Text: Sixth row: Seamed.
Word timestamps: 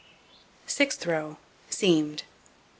Sixth 0.65 1.05
row: 1.05 1.37
Seamed. 1.69 2.23